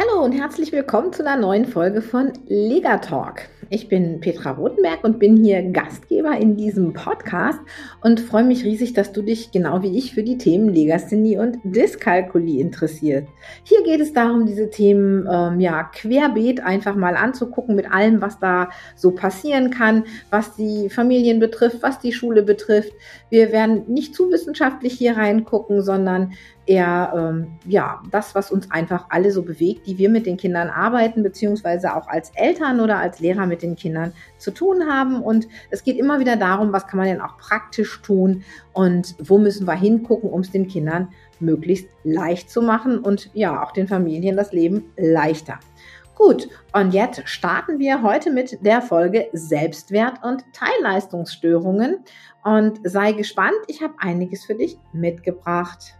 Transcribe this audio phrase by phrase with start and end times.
[0.00, 3.48] Hallo und herzlich willkommen zu einer neuen Folge von Lega Talk.
[3.68, 7.58] Ich bin Petra Rotenberg und bin hier Gastgeber in diesem Podcast
[8.00, 11.58] und freue mich riesig, dass du dich genau wie ich für die Themen Legasthenie und
[11.64, 13.26] Dyskalkulie interessiert.
[13.64, 18.38] Hier geht es darum, diese Themen ähm, ja querbeet einfach mal anzugucken mit allem, was
[18.38, 22.92] da so passieren kann, was die Familien betrifft, was die Schule betrifft.
[23.30, 26.34] Wir werden nicht zu wissenschaftlich hier reingucken, sondern
[26.68, 30.68] eher ähm, ja das, was uns einfach alle so bewegt, die wir mit den Kindern
[30.68, 35.22] arbeiten, beziehungsweise auch als Eltern oder als Lehrer mit den Kindern zu tun haben.
[35.22, 39.38] Und es geht immer wieder darum, was kann man denn auch praktisch tun und wo
[39.38, 41.08] müssen wir hingucken, um es den Kindern
[41.40, 45.58] möglichst leicht zu machen und ja, auch den Familien das Leben leichter.
[46.14, 51.98] Gut, und jetzt starten wir heute mit der Folge Selbstwert und Teilleistungsstörungen.
[52.42, 55.97] Und sei gespannt, ich habe einiges für dich mitgebracht.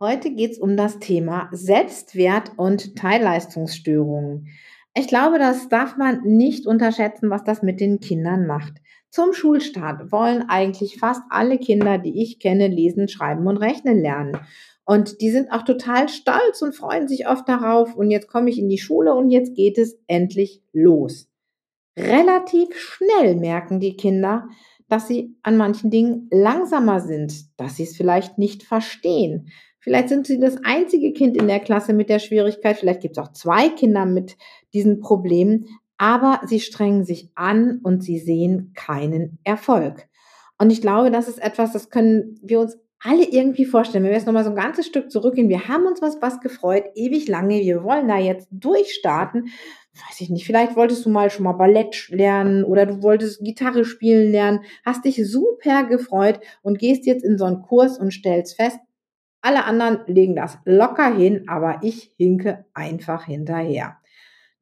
[0.00, 4.46] Heute geht es um das Thema Selbstwert und Teilleistungsstörungen.
[4.94, 8.74] Ich glaube, das darf man nicht unterschätzen, was das mit den Kindern macht.
[9.10, 14.38] Zum Schulstart wollen eigentlich fast alle Kinder, die ich kenne, lesen, schreiben und rechnen lernen.
[14.84, 17.96] Und die sind auch total stolz und freuen sich oft darauf.
[17.96, 21.28] Und jetzt komme ich in die Schule und jetzt geht es endlich los.
[21.98, 24.46] Relativ schnell merken die Kinder,
[24.88, 30.26] dass sie an manchen Dingen langsamer sind, dass sie es vielleicht nicht verstehen, Vielleicht sind
[30.26, 32.76] sie das einzige Kind in der Klasse mit der Schwierigkeit.
[32.76, 34.36] Vielleicht gibt es auch zwei Kinder mit
[34.72, 35.66] diesen Problemen.
[35.98, 40.08] Aber sie strengen sich an und sie sehen keinen Erfolg.
[40.58, 44.04] Und ich glaube, das ist etwas, das können wir uns alle irgendwie vorstellen.
[44.04, 46.84] Wenn wir jetzt nochmal so ein ganzes Stück zurückgehen, wir haben uns was, was gefreut,
[46.94, 49.50] ewig lange, wir wollen da jetzt durchstarten.
[50.08, 53.84] Weiß ich nicht, vielleicht wolltest du mal schon mal Ballett lernen oder du wolltest Gitarre
[53.84, 58.56] spielen lernen, hast dich super gefreut und gehst jetzt in so einen Kurs und stellst
[58.56, 58.78] fest,
[59.40, 63.98] alle anderen legen das locker hin, aber ich hinke einfach hinterher.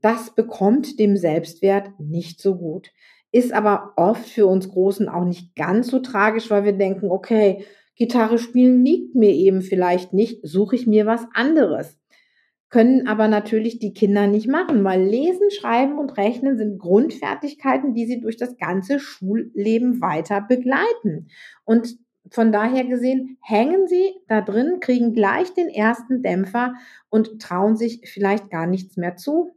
[0.02, 2.92] Das bekommt dem Selbstwert nicht so gut.
[3.32, 7.64] Ist aber oft für uns Großen auch nicht ganz so tragisch, weil wir denken, okay,
[7.96, 11.98] Gitarre spielen liegt mir eben vielleicht nicht, suche ich mir was anderes.
[12.68, 18.06] Können aber natürlich die Kinder nicht machen, weil Lesen, Schreiben und Rechnen sind Grundfertigkeiten, die
[18.06, 21.28] sie durch das ganze Schulleben weiter begleiten.
[21.64, 21.96] Und
[22.30, 26.74] von daher gesehen, hängen sie da drin, kriegen gleich den ersten Dämpfer
[27.08, 29.52] und trauen sich vielleicht gar nichts mehr zu,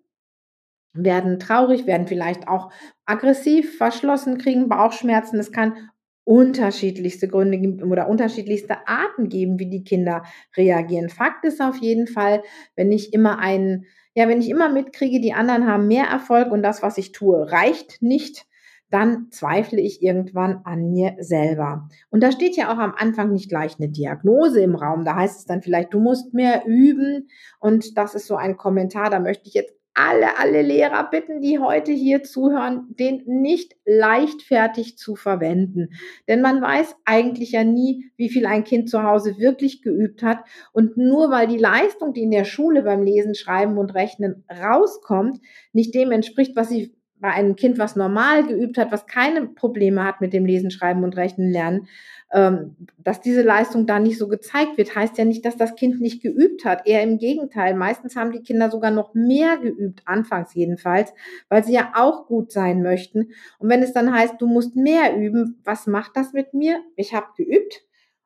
[0.94, 2.72] werden traurig, werden vielleicht auch
[3.06, 5.40] aggressiv, verschlossen, kriegen Bauchschmerzen.
[5.40, 5.90] Es kann
[6.24, 10.24] unterschiedlichste Gründe geben oder unterschiedlichste Arten geben, wie die Kinder
[10.56, 11.10] reagieren.
[11.10, 12.44] Fakt ist auf jeden Fall,
[12.76, 16.62] wenn ich immer einen, ja, wenn ich immer mitkriege, die anderen haben mehr Erfolg und
[16.62, 18.46] das, was ich tue, reicht nicht,
[18.92, 21.88] dann zweifle ich irgendwann an mir selber.
[22.10, 25.06] Und da steht ja auch am Anfang nicht gleich eine Diagnose im Raum.
[25.06, 27.30] Da heißt es dann vielleicht, du musst mehr üben.
[27.60, 31.60] Und das ist so ein Kommentar, da möchte ich jetzt alle, alle Lehrer bitten, die
[31.60, 35.90] heute hier zuhören, den nicht leichtfertig zu verwenden.
[36.28, 40.40] Denn man weiß eigentlich ja nie, wie viel ein Kind zu Hause wirklich geübt hat.
[40.72, 45.42] Und nur weil die Leistung, die in der Schule beim Lesen, Schreiben und Rechnen rauskommt,
[45.74, 50.04] nicht dem entspricht, was sie bei einem Kind, was normal geübt hat, was keine Probleme
[50.04, 51.88] hat mit dem Lesen, Schreiben und Rechnen lernen,
[52.32, 56.00] ähm, dass diese Leistung da nicht so gezeigt wird, heißt ja nicht, dass das Kind
[56.00, 56.88] nicht geübt hat.
[56.88, 57.76] Eher im Gegenteil.
[57.76, 61.14] Meistens haben die Kinder sogar noch mehr geübt, anfangs jedenfalls,
[61.50, 63.32] weil sie ja auch gut sein möchten.
[63.58, 66.80] Und wenn es dann heißt, du musst mehr üben, was macht das mit mir?
[66.96, 67.82] Ich habe geübt.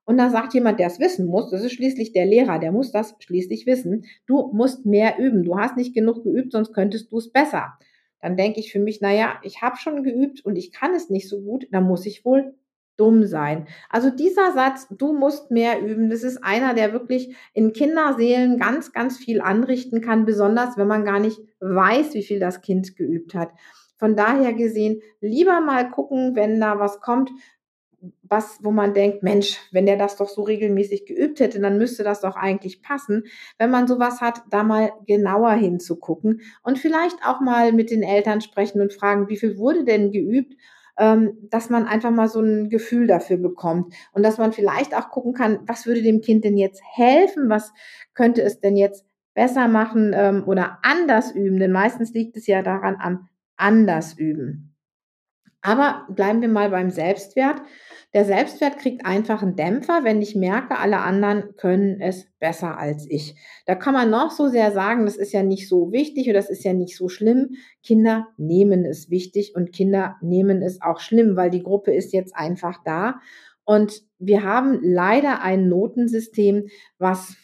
[0.06, 2.92] Und da sagt jemand, der es wissen muss, das ist schließlich der Lehrer, der muss
[2.92, 5.44] das schließlich wissen, du musst mehr üben.
[5.44, 7.78] Du hast nicht genug geübt, sonst könntest du es besser
[8.24, 11.28] dann denke ich für mich, naja, ich habe schon geübt und ich kann es nicht
[11.28, 12.56] so gut, dann muss ich wohl
[12.96, 13.68] dumm sein.
[13.90, 18.94] Also dieser Satz, du musst mehr üben, das ist einer, der wirklich in Kinderseelen ganz,
[18.94, 23.36] ganz viel anrichten kann, besonders wenn man gar nicht weiß, wie viel das Kind geübt
[23.36, 23.52] hat.
[23.98, 27.30] Von daher gesehen, lieber mal gucken, wenn da was kommt,
[28.24, 32.04] was, wo man denkt, Mensch, wenn der das doch so regelmäßig geübt hätte, dann müsste
[32.04, 33.24] das doch eigentlich passen.
[33.58, 38.42] Wenn man sowas hat, da mal genauer hinzugucken und vielleicht auch mal mit den Eltern
[38.42, 40.56] sprechen und fragen, wie viel wurde denn geübt?
[40.96, 45.10] Ähm, dass man einfach mal so ein Gefühl dafür bekommt und dass man vielleicht auch
[45.10, 47.50] gucken kann, was würde dem Kind denn jetzt helfen?
[47.50, 47.74] Was
[48.14, 49.04] könnte es denn jetzt
[49.34, 51.58] besser machen ähm, oder anders üben?
[51.58, 53.28] Denn meistens liegt es ja daran am
[53.58, 54.73] anders üben.
[55.64, 57.62] Aber bleiben wir mal beim Selbstwert.
[58.14, 63.10] Der Selbstwert kriegt einfach einen Dämpfer, wenn ich merke, alle anderen können es besser als
[63.10, 63.36] ich.
[63.66, 66.50] Da kann man noch so sehr sagen, das ist ja nicht so wichtig oder das
[66.50, 67.52] ist ja nicht so schlimm.
[67.82, 72.36] Kinder nehmen es wichtig und Kinder nehmen es auch schlimm, weil die Gruppe ist jetzt
[72.36, 73.22] einfach da.
[73.64, 76.68] Und wir haben leider ein Notensystem,
[76.98, 77.38] was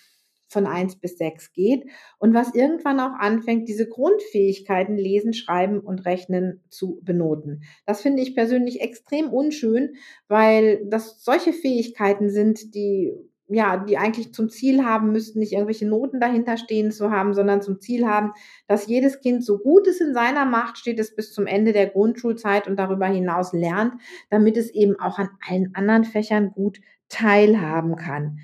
[0.50, 1.86] von eins bis sechs geht
[2.18, 7.63] und was irgendwann auch anfängt, diese Grundfähigkeiten lesen, schreiben und rechnen zu benoten.
[7.86, 9.96] Das finde ich persönlich extrem unschön,
[10.28, 13.13] weil das solche Fähigkeiten sind, die
[13.51, 17.63] ja, die eigentlich zum Ziel haben müssten, nicht irgendwelche Noten dahinter stehen zu haben, sondern
[17.63, 18.31] zum Ziel haben,
[18.68, 21.88] dass jedes Kind so gut es in seiner Macht steht, es bis zum Ende der
[21.88, 23.95] Grundschulzeit und darüber hinaus lernt,
[24.30, 26.80] damit es eben auch an allen anderen Fächern gut
[27.10, 28.40] teilhaben kann.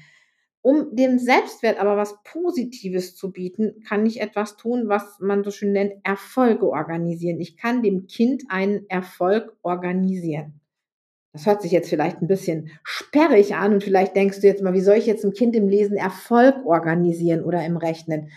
[0.66, 5.52] Um dem Selbstwert aber was Positives zu bieten, kann ich etwas tun, was man so
[5.52, 7.40] schön nennt, Erfolge organisieren.
[7.40, 10.60] Ich kann dem Kind einen Erfolg organisieren.
[11.34, 14.74] Das hört sich jetzt vielleicht ein bisschen sperrig an und vielleicht denkst du jetzt mal,
[14.74, 18.32] wie soll ich jetzt einem Kind im Lesen Erfolg organisieren oder im Rechnen?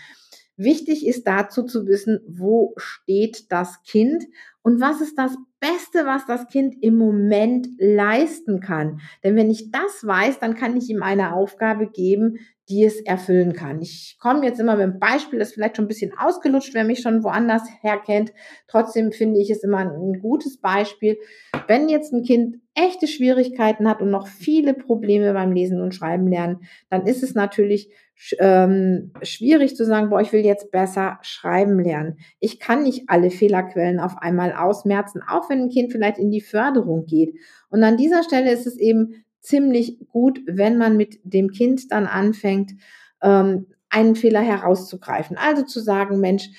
[0.55, 4.25] Wichtig ist dazu zu wissen, wo steht das Kind
[4.61, 9.01] und was ist das Beste, was das Kind im Moment leisten kann.
[9.23, 12.39] Denn wenn ich das weiß, dann kann ich ihm eine Aufgabe geben,
[12.69, 13.81] die es erfüllen kann.
[13.81, 17.01] Ich komme jetzt immer mit einem Beispiel, das vielleicht schon ein bisschen ausgelutscht, wer mich
[17.01, 18.31] schon woanders her kennt.
[18.67, 21.17] Trotzdem finde ich es immer ein gutes Beispiel.
[21.67, 26.27] Wenn jetzt ein Kind echte Schwierigkeiten hat und noch viele Probleme beim Lesen und Schreiben
[26.27, 27.89] lernen, dann ist es natürlich
[28.37, 32.17] ähm, schwierig zu sagen, boah, ich will jetzt besser schreiben lernen.
[32.39, 36.41] Ich kann nicht alle Fehlerquellen auf einmal ausmerzen, auch wenn ein Kind vielleicht in die
[36.41, 37.33] Förderung geht.
[37.69, 42.07] Und an dieser Stelle ist es eben ziemlich gut, wenn man mit dem Kind dann
[42.07, 42.71] anfängt,
[43.21, 45.37] ähm, einen Fehler herauszugreifen.
[45.37, 46.49] Also zu sagen, Mensch,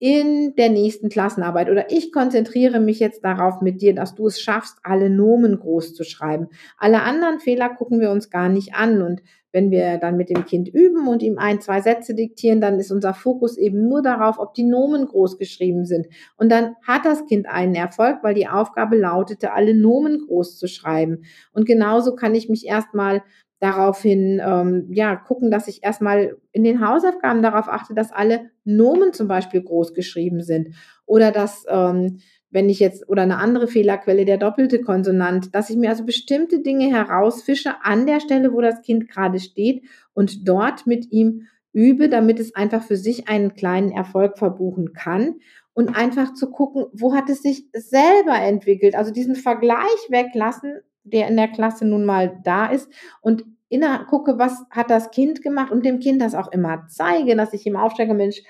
[0.00, 4.40] in der nächsten Klassenarbeit oder ich konzentriere mich jetzt darauf mit dir, dass du es
[4.40, 6.48] schaffst, alle Nomen groß zu schreiben.
[6.78, 9.22] Alle anderen Fehler gucken wir uns gar nicht an und
[9.52, 12.92] wenn wir dann mit dem Kind üben und ihm ein, zwei Sätze diktieren, dann ist
[12.92, 16.06] unser Fokus eben nur darauf, ob die Nomen groß geschrieben sind.
[16.36, 20.68] Und dann hat das Kind einen Erfolg, weil die Aufgabe lautete, alle Nomen groß zu
[20.68, 21.22] schreiben.
[21.52, 23.22] Und genauso kann ich mich erstmal
[23.60, 29.12] daraufhin ähm, ja gucken, dass ich erstmal in den Hausaufgaben darauf achte, dass alle Nomen
[29.12, 30.74] zum Beispiel groß geschrieben sind
[31.04, 32.20] oder dass ähm,
[32.50, 36.60] wenn ich jetzt oder eine andere Fehlerquelle, der doppelte Konsonant, dass ich mir also bestimmte
[36.60, 42.08] Dinge herausfische an der Stelle, wo das Kind gerade steht und dort mit ihm übe,
[42.08, 45.36] damit es einfach für sich einen kleinen Erfolg verbuchen kann.
[45.72, 51.28] Und einfach zu gucken, wo hat es sich selber entwickelt, also diesen Vergleich weglassen, der
[51.28, 55.70] in der Klasse nun mal da ist und inner gucke, was hat das Kind gemacht
[55.70, 58.42] und dem Kind das auch immer zeige, dass ich ihm aufsteige, Mensch,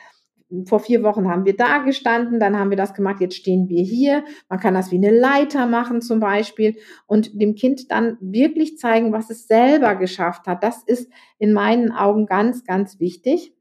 [0.67, 3.82] vor vier Wochen haben wir da gestanden, dann haben wir das gemacht, jetzt stehen wir
[3.82, 4.25] hier.
[4.49, 6.76] Man kann das wie eine Leiter machen zum Beispiel
[7.06, 10.64] und dem Kind dann wirklich zeigen, was es selber geschafft hat.
[10.64, 13.55] Das ist in meinen Augen ganz, ganz wichtig.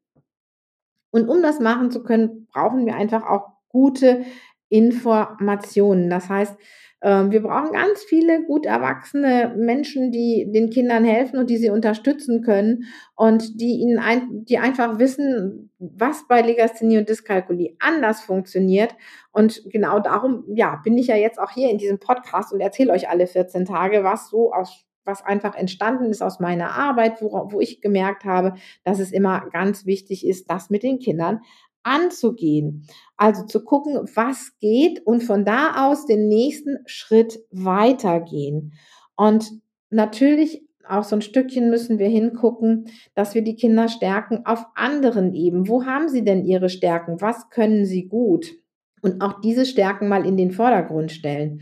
[1.12, 4.26] Und um das machen zu können, brauchen wir einfach auch gute
[4.70, 6.10] Informationen.
[6.10, 6.58] Das heißt,
[7.02, 12.42] wir brauchen ganz viele gut erwachsene Menschen, die den Kindern helfen und die sie unterstützen
[12.42, 12.84] können
[13.16, 18.96] und die ihnen ein, die einfach wissen, was bei Legasthenie und Dyskalkulie anders funktioniert.
[19.32, 22.92] Und genau darum, ja, bin ich ja jetzt auch hier in diesem Podcast und erzähle
[22.92, 27.52] euch alle 14 Tage, was so aus was einfach entstanden ist aus meiner Arbeit, wo,
[27.52, 31.42] wo ich gemerkt habe, dass es immer ganz wichtig ist, das mit den Kindern
[31.90, 32.86] anzugehen.
[33.18, 38.74] Also zu gucken, was geht und von da aus den nächsten Schritt weitergehen.
[39.16, 39.52] Und
[39.90, 45.34] natürlich auch so ein Stückchen müssen wir hingucken, dass wir die Kinder stärken auf anderen
[45.34, 45.68] Ebenen.
[45.68, 47.22] Wo haben sie denn ihre Stärken?
[47.22, 48.56] Was können sie gut?
[49.02, 51.62] Und auch diese Stärken mal in den Vordergrund stellen.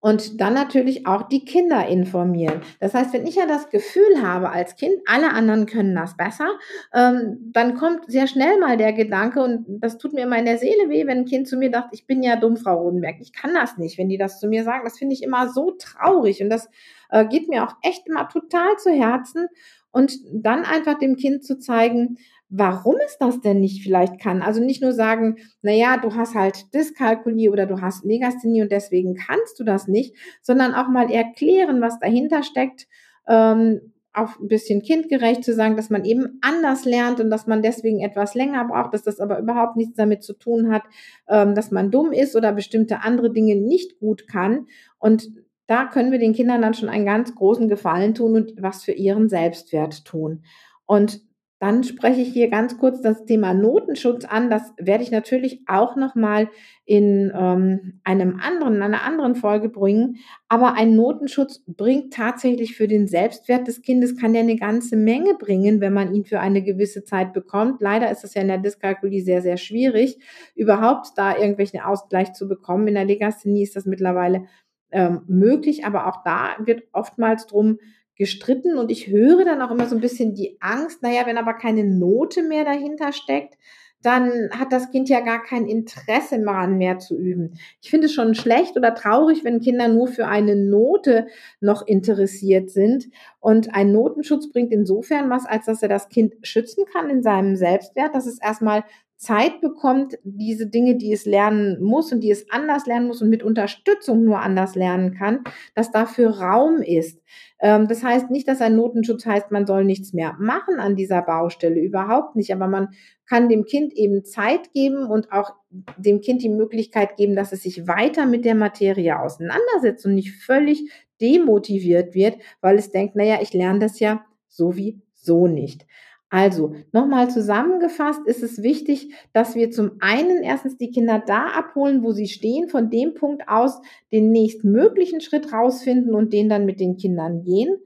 [0.00, 2.62] Und dann natürlich auch die Kinder informieren.
[2.80, 6.48] Das heißt, wenn ich ja das Gefühl habe als Kind, alle anderen können das besser,
[6.94, 10.56] ähm, dann kommt sehr schnell mal der Gedanke, und das tut mir immer in der
[10.56, 13.34] Seele weh, wenn ein Kind zu mir sagt, ich bin ja dumm, Frau Rodenberg, ich
[13.34, 14.84] kann das nicht, wenn die das zu mir sagen.
[14.84, 16.70] Das finde ich immer so traurig und das
[17.10, 19.48] äh, geht mir auch echt immer total zu Herzen.
[19.92, 22.16] Und dann einfach dem Kind zu zeigen,
[22.50, 24.42] warum es das denn nicht vielleicht kann.
[24.42, 28.72] Also nicht nur sagen, na ja, du hast halt Dyskalkulie oder du hast Legasthenie und
[28.72, 32.88] deswegen kannst du das nicht, sondern auch mal erklären, was dahinter steckt,
[33.28, 37.62] ähm, auch ein bisschen kindgerecht zu sagen, dass man eben anders lernt und dass man
[37.62, 40.82] deswegen etwas länger braucht, dass das aber überhaupt nichts damit zu tun hat,
[41.28, 44.66] ähm, dass man dumm ist oder bestimmte andere Dinge nicht gut kann.
[44.98, 45.30] Und
[45.68, 48.90] da können wir den Kindern dann schon einen ganz großen Gefallen tun und was für
[48.90, 50.42] ihren Selbstwert tun.
[50.86, 51.20] Und
[51.60, 54.48] Dann spreche ich hier ganz kurz das Thema Notenschutz an.
[54.48, 56.48] Das werde ich natürlich auch nochmal
[56.86, 60.16] in ähm, einem anderen, in einer anderen Folge bringen.
[60.48, 65.34] Aber ein Notenschutz bringt tatsächlich für den Selbstwert des Kindes, kann ja eine ganze Menge
[65.34, 67.82] bringen, wenn man ihn für eine gewisse Zeit bekommt.
[67.82, 70.18] Leider ist es ja in der Dyskalkulie sehr, sehr schwierig,
[70.54, 72.88] überhaupt da irgendwelchen Ausgleich zu bekommen.
[72.88, 74.46] In der Legasthenie ist das mittlerweile
[74.92, 77.78] ähm, möglich, aber auch da wird oftmals drum
[78.20, 81.54] gestritten und ich höre dann auch immer so ein bisschen die Angst, naja, wenn aber
[81.54, 83.56] keine Note mehr dahinter steckt,
[84.02, 87.58] dann hat das Kind ja gar kein Interesse daran mehr zu üben.
[87.80, 91.28] Ich finde es schon schlecht oder traurig, wenn Kinder nur für eine Note
[91.60, 93.08] noch interessiert sind.
[93.40, 97.56] Und ein Notenschutz bringt insofern was, als dass er das Kind schützen kann in seinem
[97.56, 98.84] Selbstwert, dass es erstmal
[99.20, 103.28] Zeit bekommt, diese Dinge, die es lernen muss und die es anders lernen muss und
[103.28, 107.20] mit Unterstützung nur anders lernen kann, dass dafür Raum ist.
[107.60, 111.20] Ähm, das heißt nicht, dass ein Notenschutz heißt, man soll nichts mehr machen an dieser
[111.20, 112.50] Baustelle, überhaupt nicht.
[112.54, 112.88] Aber man
[113.26, 115.52] kann dem Kind eben Zeit geben und auch
[115.98, 120.32] dem Kind die Möglichkeit geben, dass es sich weiter mit der Materie auseinandersetzt und nicht
[120.32, 125.84] völlig demotiviert wird, weil es denkt, naja, ich lerne das ja sowieso nicht.
[126.30, 132.04] Also, nochmal zusammengefasst ist es wichtig, dass wir zum einen erstens die Kinder da abholen,
[132.04, 133.80] wo sie stehen, von dem Punkt aus
[134.12, 137.76] den nächstmöglichen Schritt rausfinden und den dann mit den Kindern gehen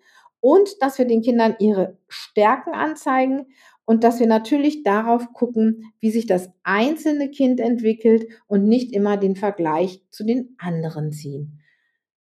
[0.40, 3.46] und dass wir den Kindern ihre Stärken anzeigen
[3.86, 9.16] und dass wir natürlich darauf gucken, wie sich das einzelne Kind entwickelt und nicht immer
[9.16, 11.60] den Vergleich zu den anderen ziehen.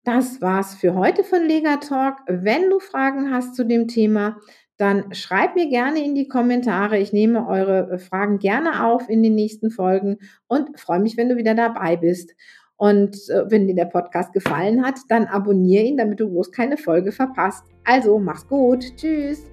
[0.03, 2.17] Das war's für heute von Lega Talk.
[2.27, 4.37] Wenn du Fragen hast zu dem Thema,
[4.81, 6.97] dann schreibt mir gerne in die Kommentare.
[6.97, 11.29] Ich nehme eure äh, Fragen gerne auf in den nächsten Folgen und freue mich, wenn
[11.29, 12.33] du wieder dabei bist.
[12.77, 16.77] Und äh, wenn dir der Podcast gefallen hat, dann abonniere ihn, damit du bloß keine
[16.77, 17.63] Folge verpasst.
[17.83, 18.83] Also, mach's gut.
[18.97, 19.51] Tschüss.